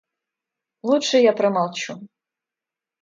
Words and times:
Лучше 0.87 1.19
я 1.19 1.31
промолчу. 1.33 1.91